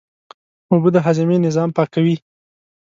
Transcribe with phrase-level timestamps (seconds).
[0.71, 2.15] اوبه د هاضمې نظام پاکوي